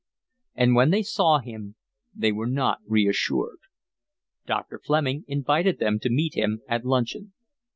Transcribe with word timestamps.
And 0.55 0.73
when 0.73 0.89
they 0.89 1.03
saw 1.03 1.37
him 1.37 1.75
they 2.15 2.31
were 2.31 2.47
not 2.47 2.79
reassured. 2.87 3.59
Dr. 4.47 4.81
Fleming 4.83 5.25
invited 5.27 5.77
them 5.77 5.99
to 5.99 6.09
meet 6.09 6.33
him 6.33 6.63
at 6.67 6.83
luncheon. 6.83 7.33